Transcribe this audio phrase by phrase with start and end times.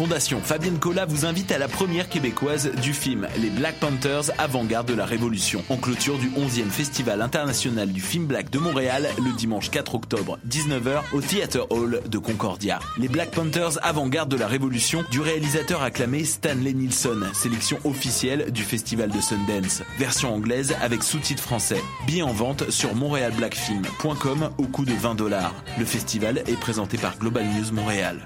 [0.00, 4.88] Fondation Fabienne Collat vous invite à la première québécoise du film Les Black Panthers avant-garde
[4.88, 9.30] de la Révolution, en clôture du 11e Festival international du film black de Montréal le
[9.36, 12.78] dimanche 4 octobre 19h au Theater Hall de Concordia.
[12.96, 18.62] Les Black Panthers avant-garde de la Révolution du réalisateur acclamé Stanley Nilsson, sélection officielle du
[18.62, 21.82] Festival de Sundance, version anglaise avec sous-titres français.
[22.06, 25.52] Billets en vente sur montrealblackfilm.com au coût de 20 dollars.
[25.78, 28.24] Le festival est présenté par Global News Montréal.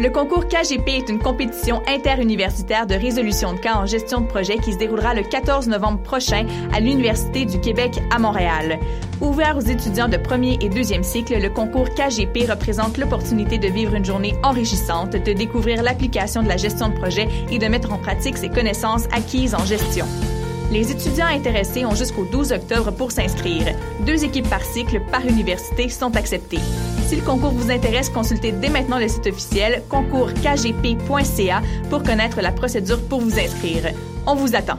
[0.00, 4.56] Le concours KGP est une compétition interuniversitaire de résolution de cas en gestion de projet
[4.56, 8.78] qui se déroulera le 14 novembre prochain à l'Université du Québec à Montréal.
[9.20, 13.94] Ouvert aux étudiants de premier et deuxième cycle, le concours KGP représente l'opportunité de vivre
[13.94, 17.98] une journée enrichissante, de découvrir l'application de la gestion de projet et de mettre en
[17.98, 20.06] pratique ses connaissances acquises en gestion.
[20.70, 23.74] Les étudiants intéressés ont jusqu'au 12 octobre pour s'inscrire.
[24.06, 26.60] Deux équipes par cycle par université sont acceptées.
[27.08, 32.52] Si le concours vous intéresse, consultez dès maintenant le site officiel concourskgp.ca pour connaître la
[32.52, 33.92] procédure pour vous inscrire.
[34.26, 34.78] On vous attend.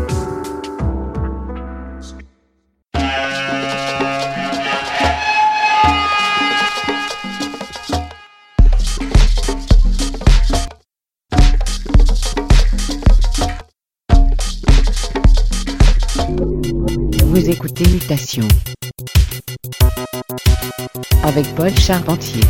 [21.23, 22.41] avec Paul Charpentier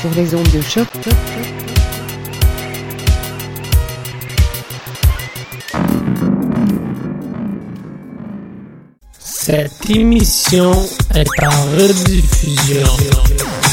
[0.00, 0.88] sur les ondes de choc.
[9.20, 10.72] Cette émission
[11.14, 13.67] est en rediffusion.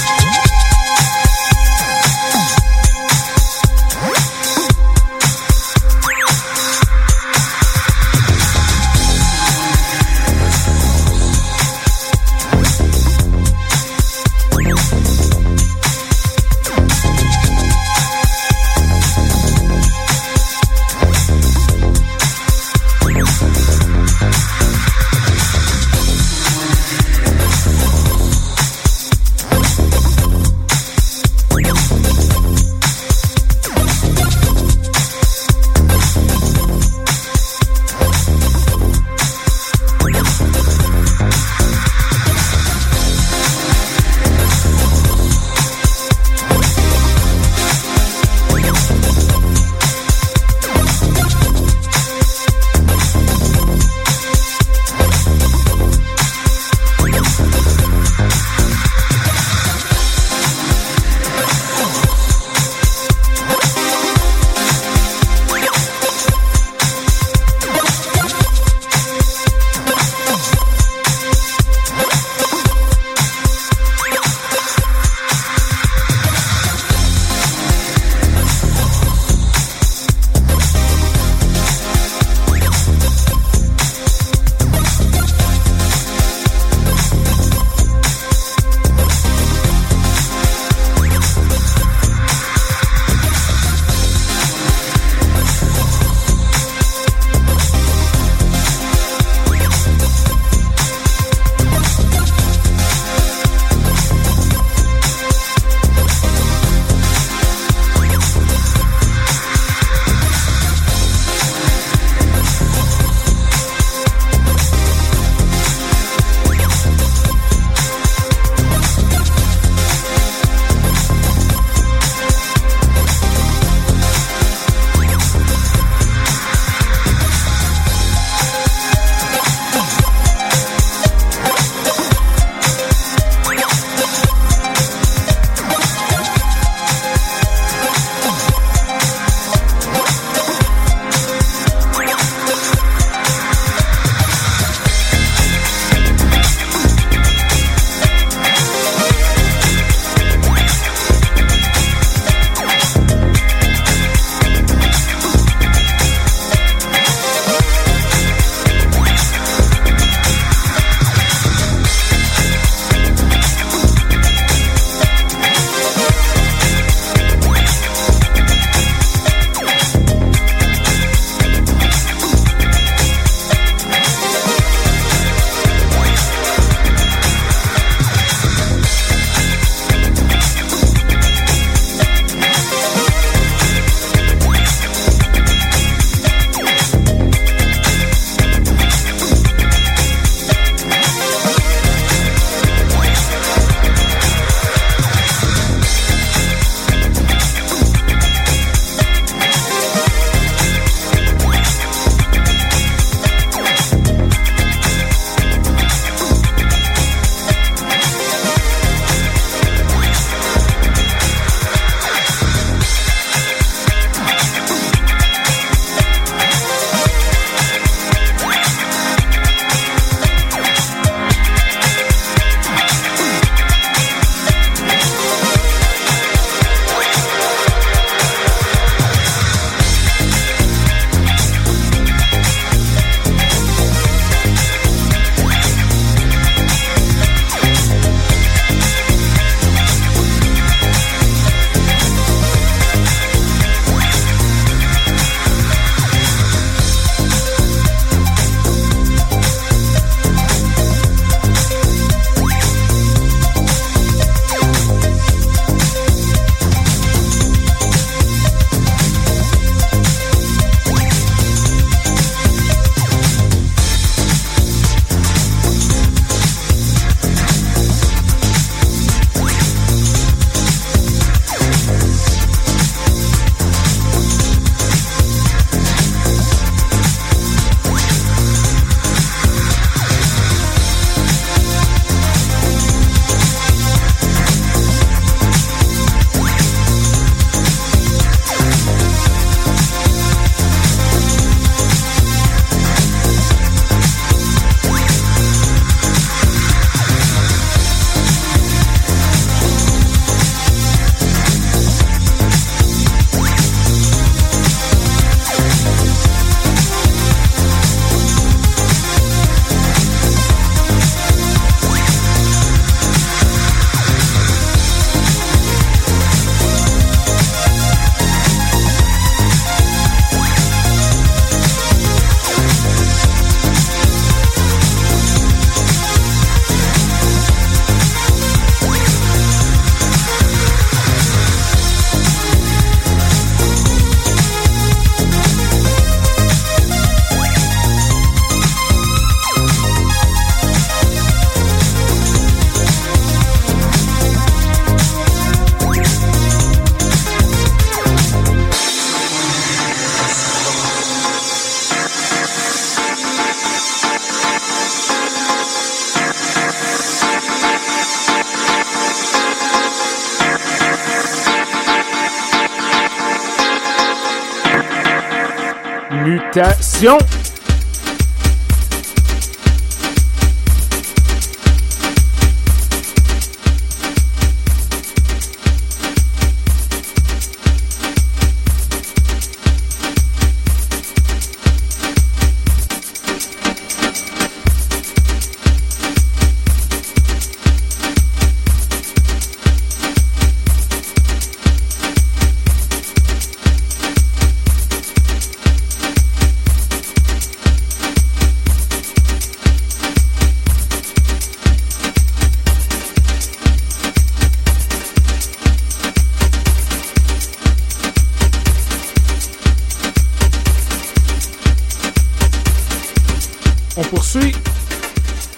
[413.97, 414.53] On poursuit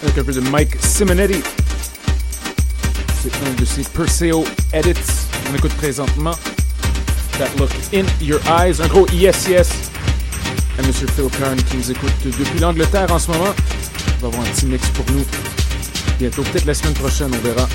[0.04, 1.42] avec un peu de Mike Simonetti.
[3.24, 4.94] C'est un de ses Perseo edits.
[5.52, 6.36] On écoute présentement
[7.40, 8.82] That Look in Your Eyes.
[8.82, 9.70] Un gros yes yes
[10.78, 13.54] à Monsieur Phil Kern qui nous écoute depuis l'Angleterre en ce moment.
[14.18, 15.26] Il va avoir un petit mix pour nous
[16.20, 17.68] bientôt, peut-être la semaine prochaine, on verra.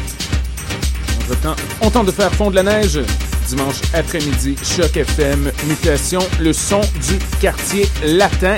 [1.21, 3.01] Entre temps, on tente de faire fondre la neige.
[3.49, 8.57] Dimanche après-midi, Choc FM, mutation, le son du quartier latin.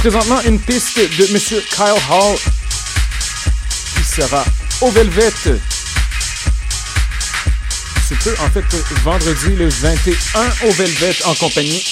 [0.00, 2.38] Présentement une piste de Monsieur Kyle Hall
[3.94, 4.42] qui sera
[4.80, 5.30] au Velvet.
[8.08, 8.64] C'est peu, en fait,
[9.04, 11.84] vendredi le 21 au Velvet en compagnie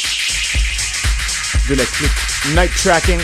[1.68, 2.10] de la clique
[2.54, 3.20] Night Tracking.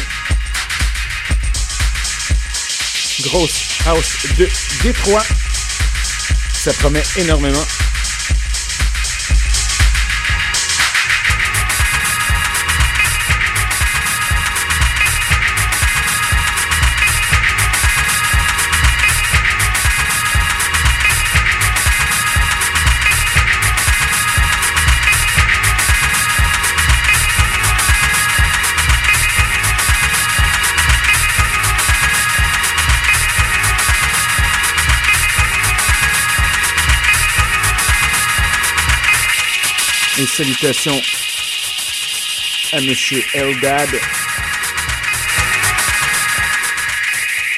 [3.22, 4.46] Grosse house de
[4.82, 5.24] Détroit.
[6.62, 7.64] Ça promet énormément.
[40.36, 41.00] Salutations
[42.72, 43.88] à Monsieur Eldad.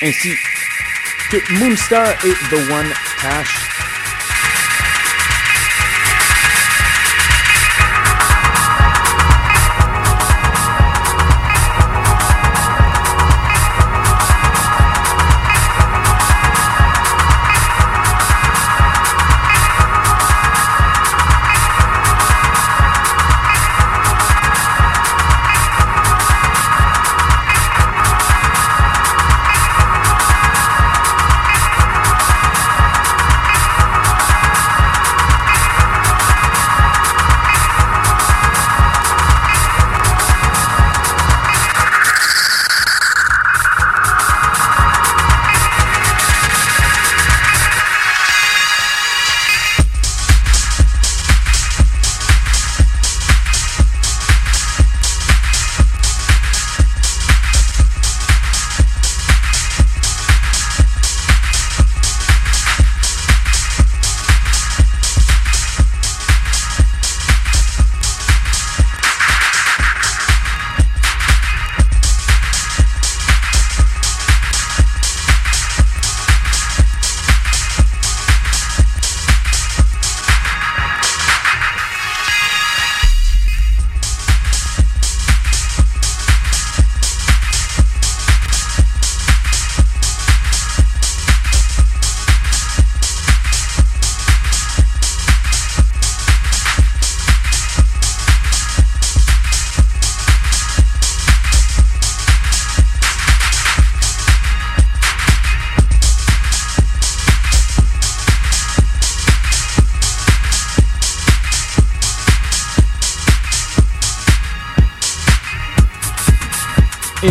[0.02, 0.35] Ainsi
[1.30, 2.92] que Moonstar et The One
[3.23, 3.66] Cash.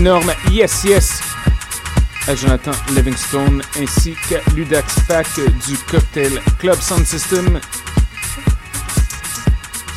[0.06, 1.20] Énorme Yes Yes
[2.28, 5.26] à Jonathan Livingstone ainsi qu'à Ludax Pack
[5.68, 7.60] du Cocktail Club Sound System.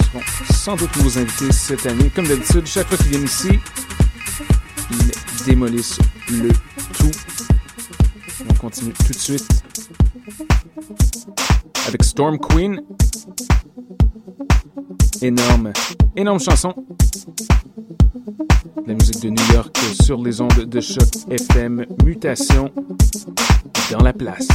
[0.01, 2.11] Ils seront sans doute nos invités cette année.
[2.15, 3.61] Comme d'habitude, chaque fois qu'ils viennent ici,
[4.91, 5.99] ils démolissent
[6.31, 6.49] le
[6.99, 7.11] tout.
[8.49, 9.63] On continue tout de suite
[11.87, 12.81] avec Storm Queen.
[15.21, 15.75] Énorme,
[16.17, 16.75] énorme chanson
[18.89, 22.71] la musique de New York sur les ondes de choc FM Mutation
[23.93, 24.49] dans la place.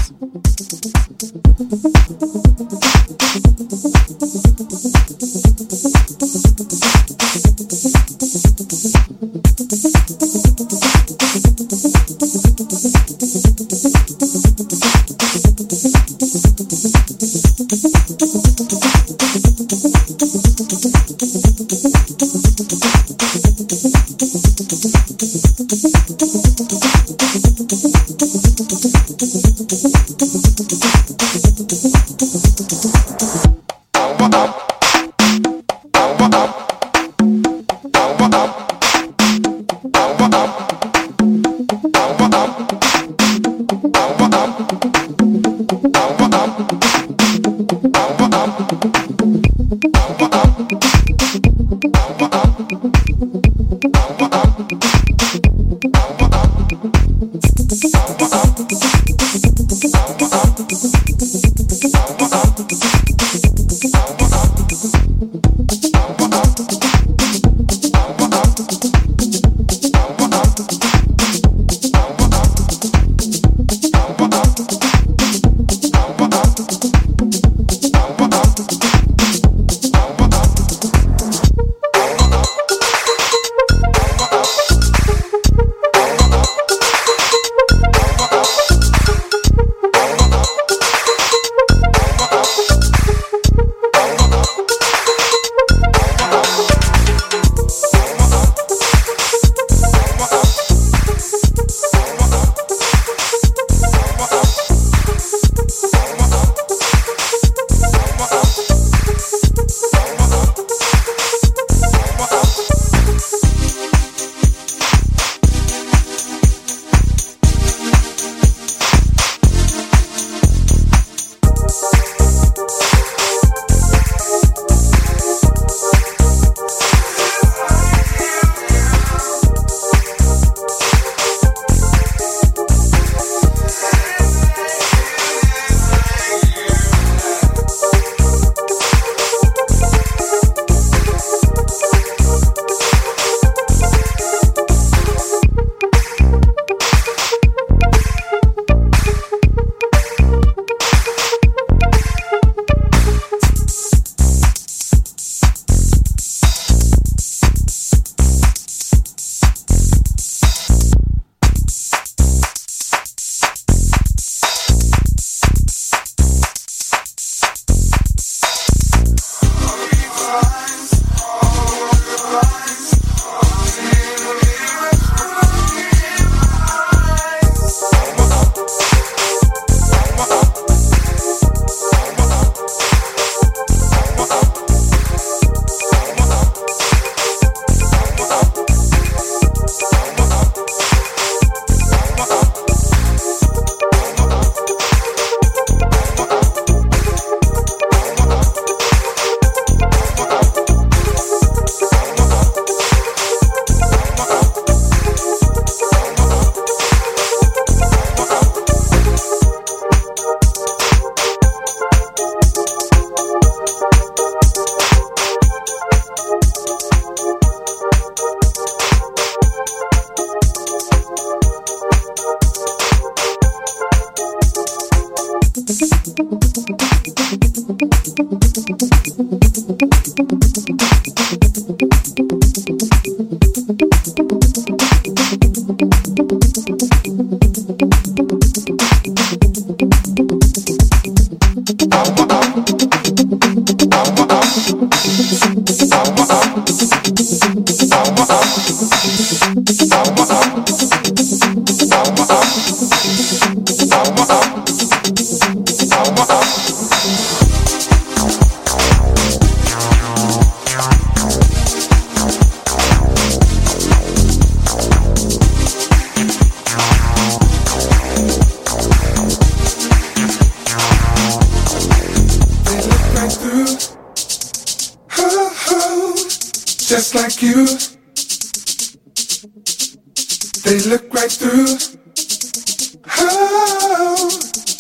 [281.54, 281.94] through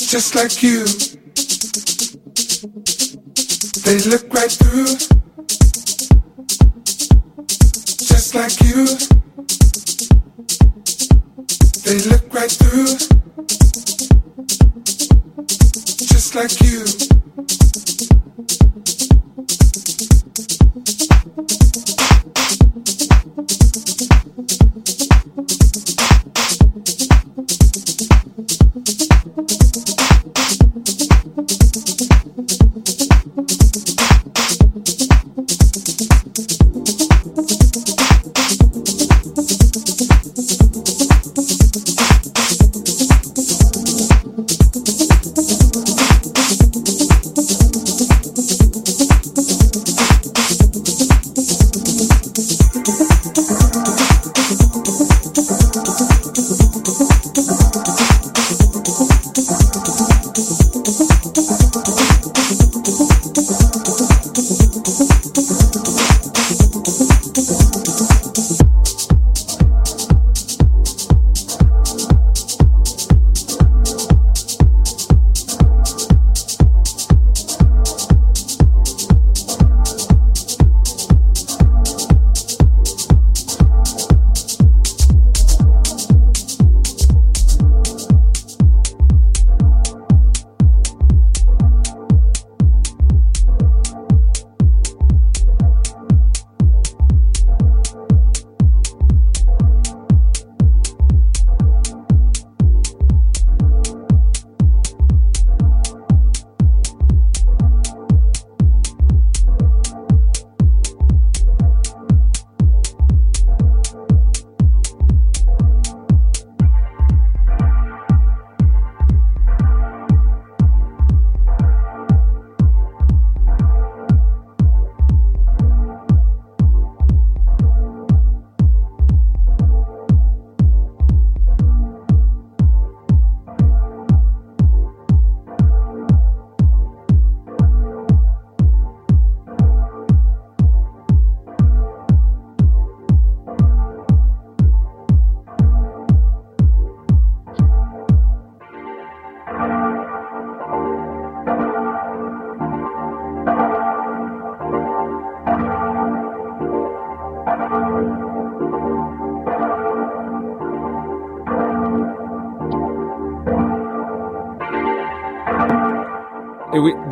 [0.10, 0.86] just like you.
[3.84, 4.86] They look right through.
[8.08, 8.86] Just like you.
[11.84, 12.98] They look right through.
[16.08, 16.86] Just like you.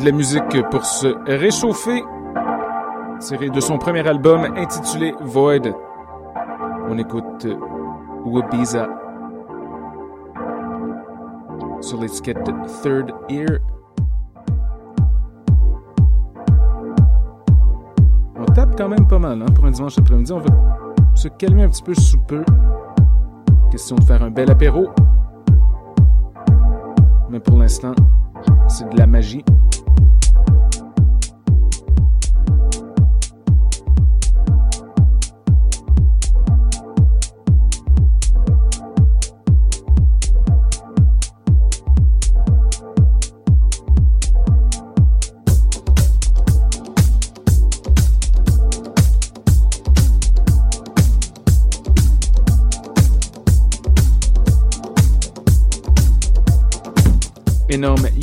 [0.02, 2.02] De la musique pour se réchauffer.
[3.20, 5.72] Tiré de son premier album intitulé Void.
[6.88, 7.46] On écoute
[8.24, 8.88] Wabiza
[11.80, 12.50] sur l'étiquette
[12.82, 13.60] Third Ear.
[18.36, 20.32] On tape quand même pas mal hein, pour un dimanche après-midi.
[20.32, 20.50] On va
[21.14, 22.44] se calmer un petit peu sous peu.
[23.70, 24.88] Question de faire un bel apéro.
[27.30, 27.94] Mais pour l'instant,
[28.66, 29.44] c'est de la magie.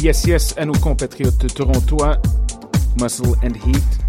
[0.01, 2.17] Yes yes à nos compatriotes torontois,
[2.99, 4.08] Muscle and Heat.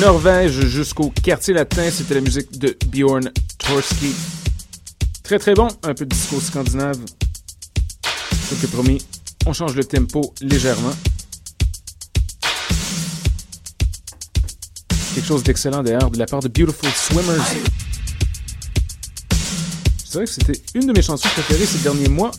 [0.00, 4.12] Norvège jusqu'au quartier latin, c'était la musique de Bjorn Torski.
[5.22, 6.98] Très très bon, un peu de disco scandinave.
[8.48, 8.98] Comme que promis,
[9.46, 10.94] on change le tempo légèrement.
[15.14, 17.44] Quelque chose d'excellent d'ailleurs de la part de Beautiful Swimmers.
[20.04, 22.30] C'est vrai que c'était une de mes chansons préférées ces derniers mois.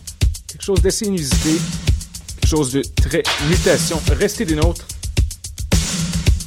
[0.48, 1.56] Quelque chose d'assez inusité.
[2.40, 4.02] Quelque chose de très mutation.
[4.20, 4.86] Restez des nôtres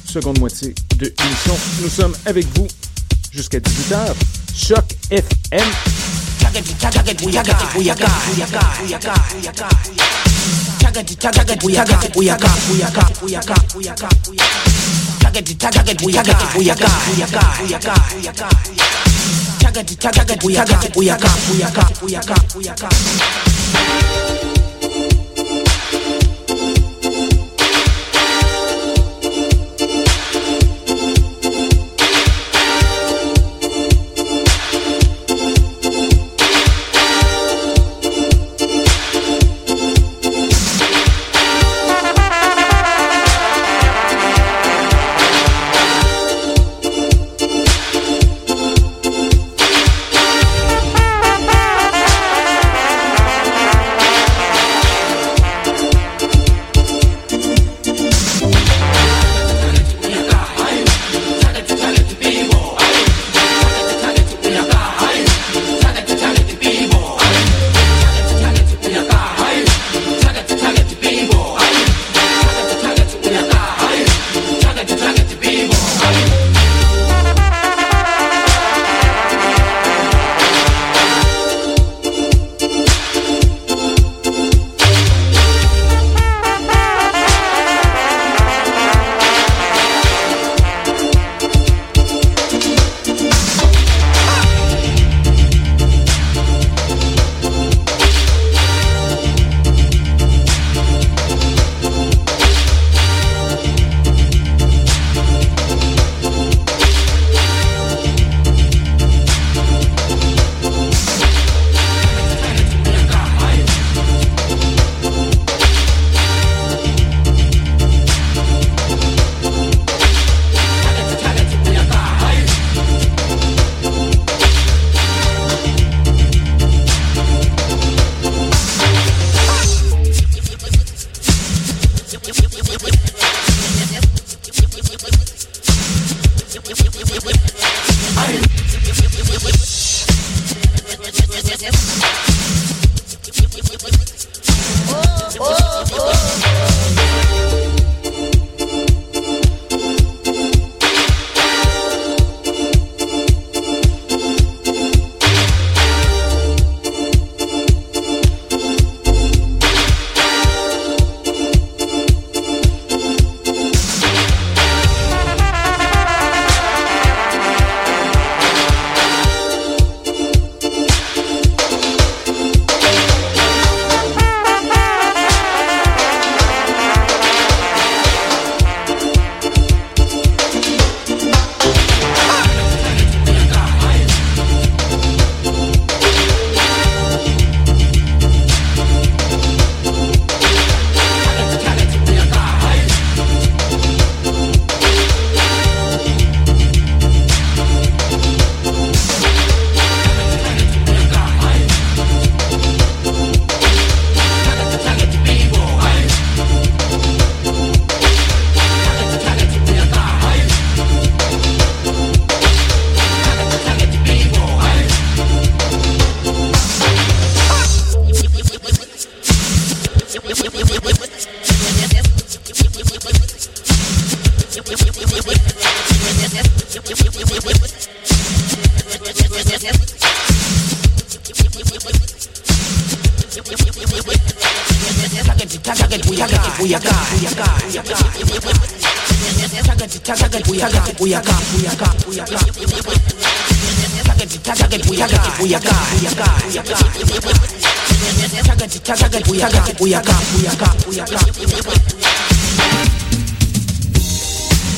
[0.09, 0.73] seconde moitié
[1.81, 2.67] nous sommes avec vous
[3.31, 4.13] jusqu'à 18h.
[4.53, 5.65] Choc FM.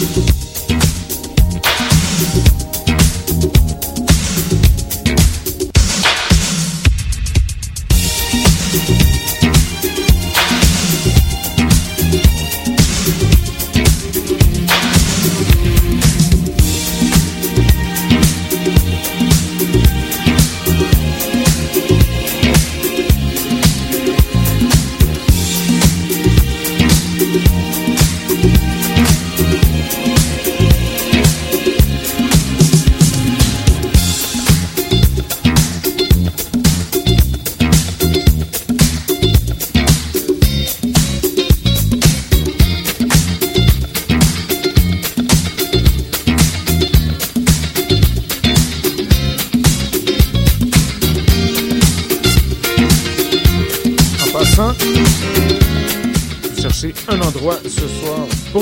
[0.01, 0.40] En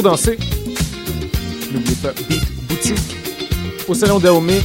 [0.02, 0.38] pour danser.
[1.74, 3.18] N'oubliez pas Beat Boutique
[3.88, 4.62] au Salon Dahomey.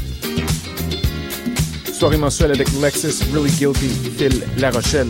[1.93, 5.09] Soirée mensuelle avec Lexus, Really Guilty, Phil La Rochelle.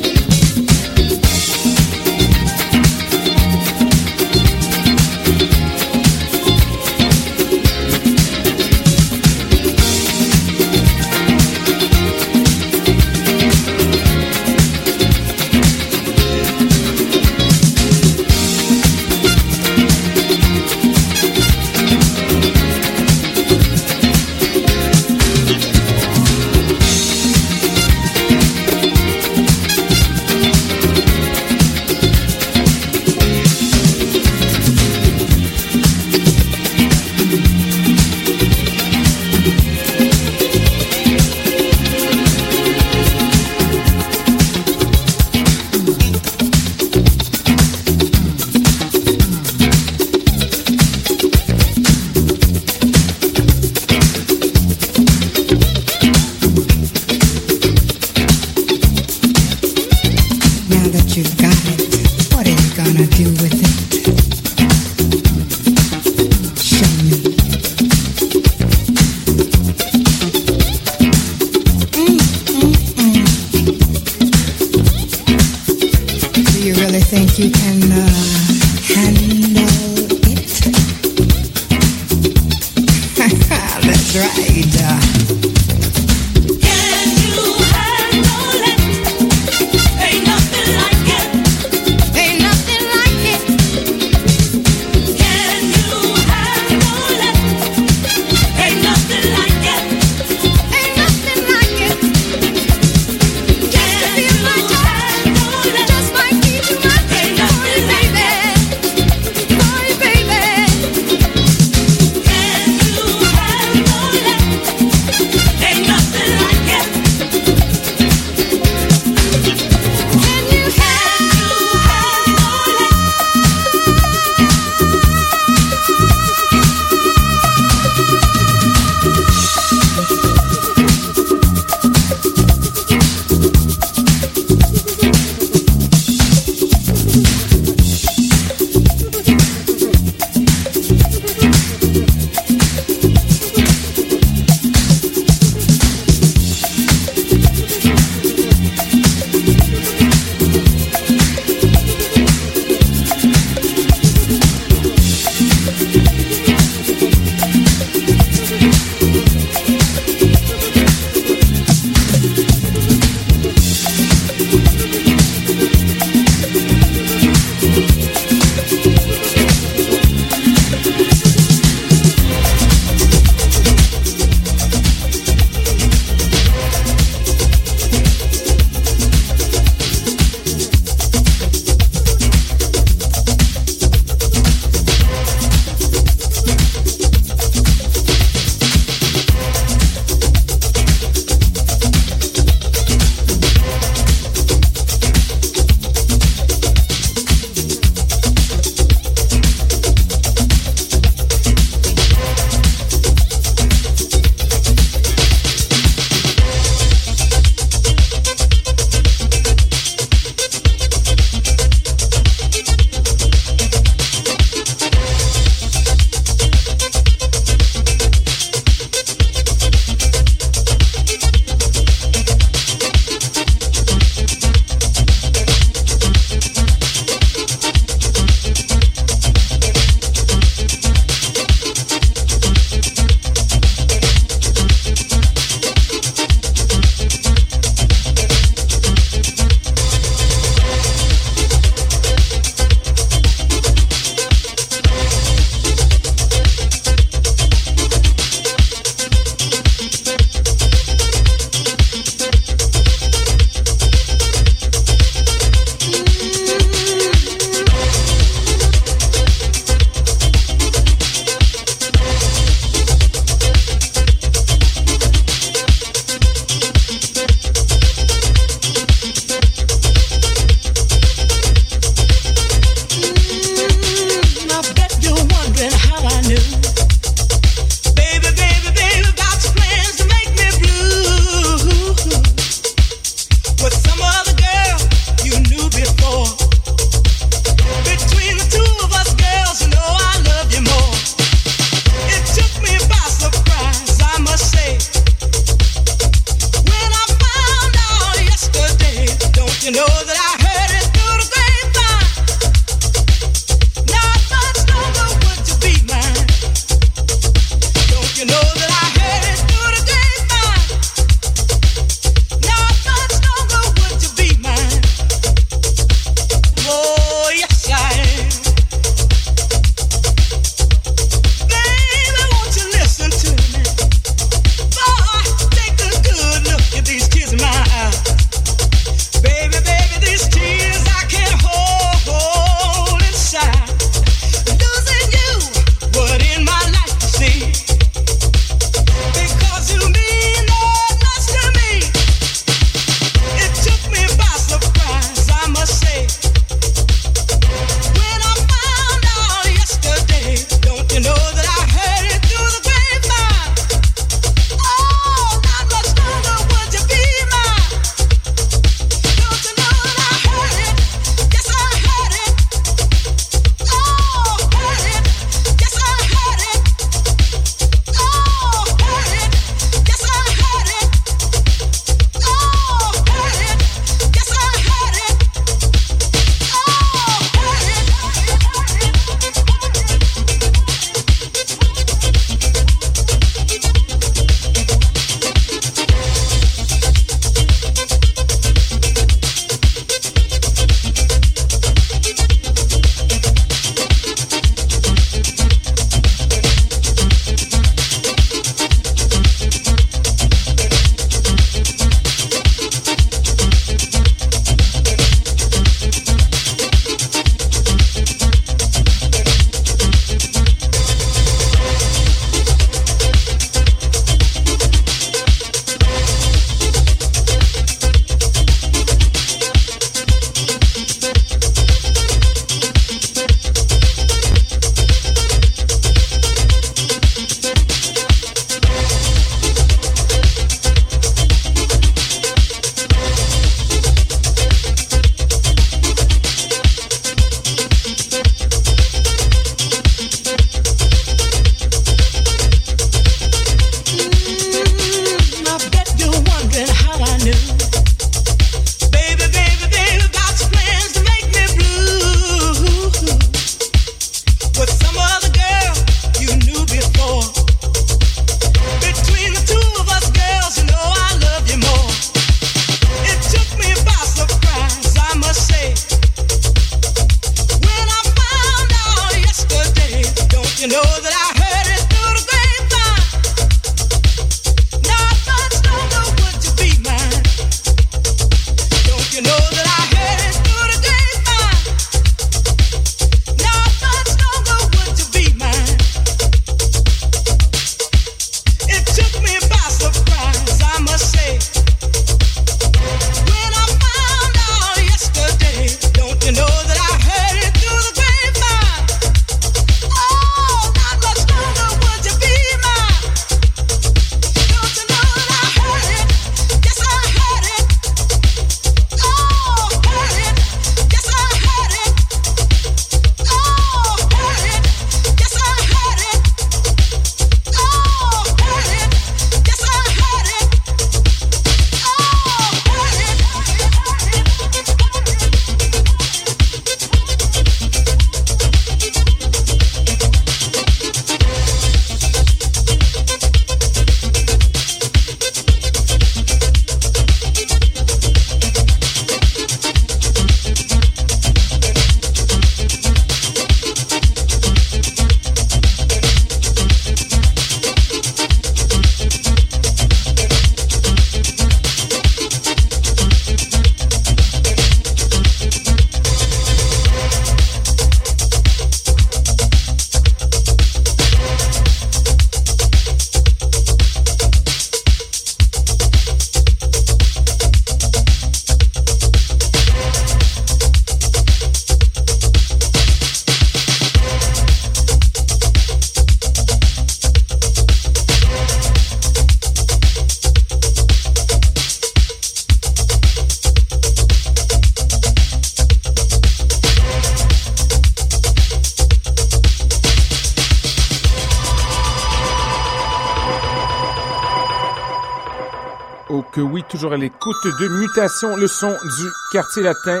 [596.40, 600.00] Oui, toujours à l'écoute de Mutation, le son du quartier latin.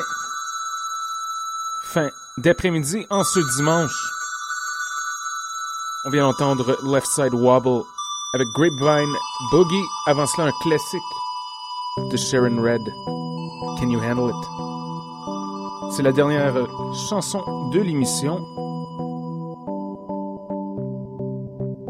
[1.84, 2.08] Fin
[2.38, 4.10] d'après-midi en ce dimanche.
[6.06, 7.84] On vient d'entendre Left Side Wobble
[8.34, 9.14] avec Grapevine
[9.50, 9.84] Boogie.
[10.06, 11.02] Avant cela, un classique
[12.10, 12.82] de Sharon Red.
[13.78, 15.94] Can You Handle It?
[15.94, 16.54] C'est la dernière
[17.10, 18.40] chanson de l'émission.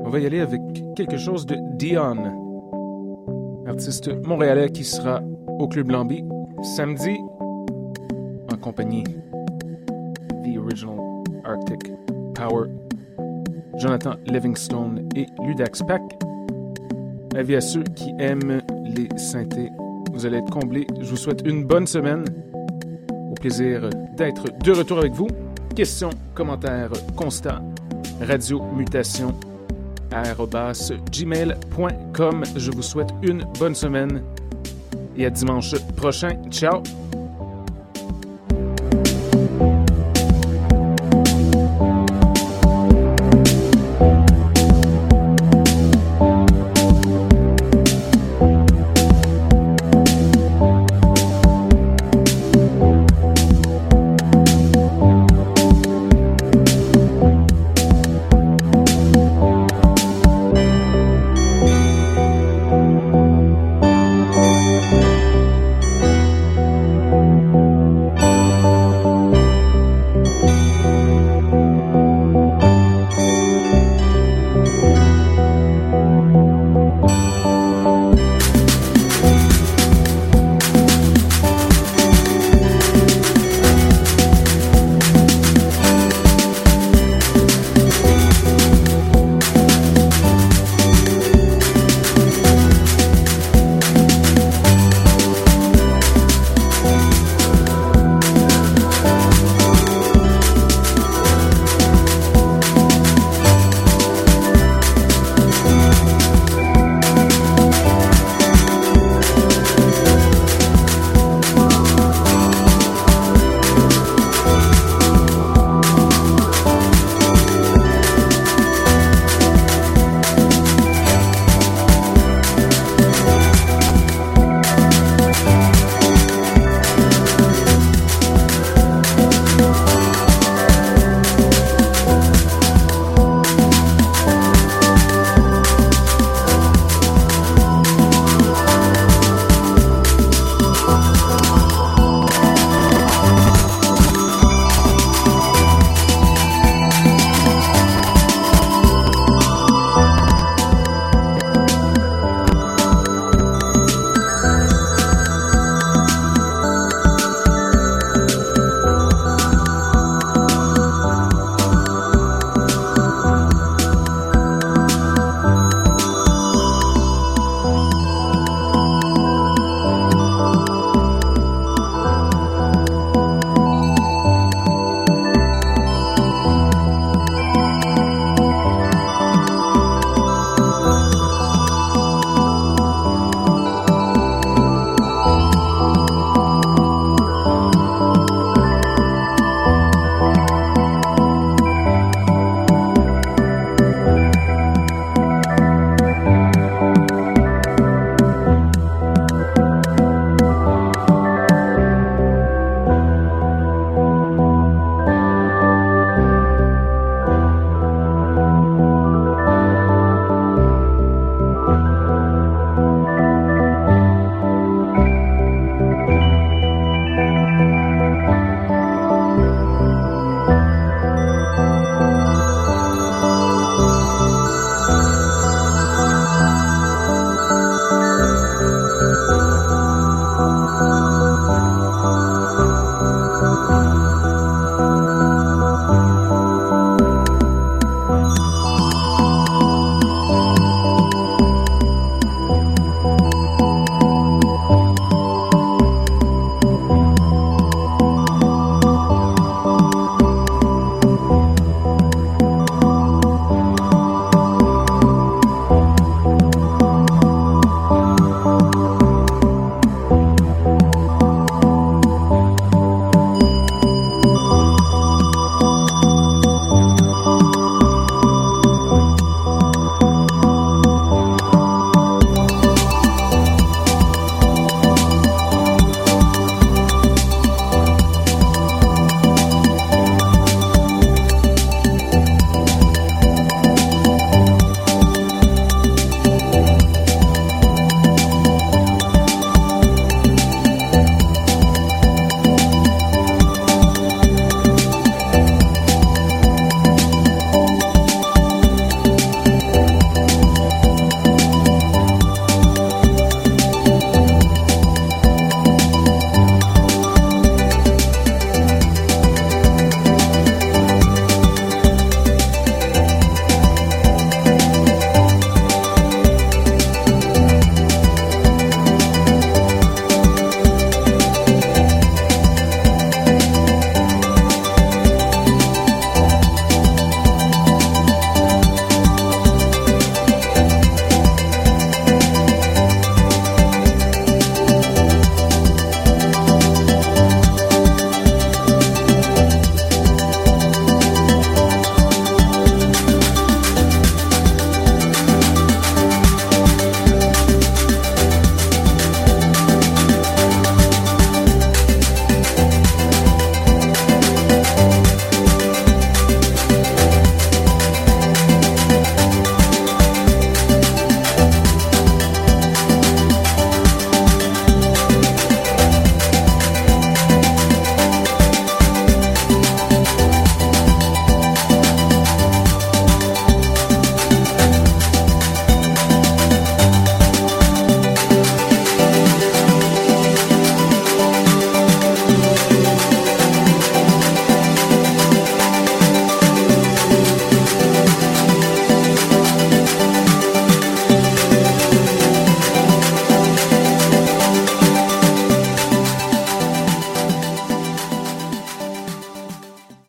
[0.04, 0.60] On va y aller avec
[0.96, 2.41] quelque chose de Dion
[3.72, 5.22] artiste montréalais qui sera
[5.58, 6.22] au Club Lambi
[6.76, 7.16] samedi
[8.52, 9.04] en compagnie
[10.44, 10.98] The Original
[11.44, 11.90] Arctic
[12.34, 12.68] Power,
[13.78, 16.02] Jonathan Livingstone et Ludax Pack.
[17.34, 19.70] Avis à ceux qui aiment les synthés,
[20.12, 20.86] vous allez être comblés.
[21.00, 22.24] Je vous souhaite une bonne semaine.
[23.30, 25.28] Au plaisir d'être de retour avec vous.
[25.74, 27.62] Questions, commentaires, constats,
[28.20, 29.34] radio mutation
[31.10, 32.44] gmail.com.
[32.56, 34.22] Je vous souhaite une bonne semaine
[35.16, 36.36] et à dimanche prochain.
[36.50, 36.82] Ciao!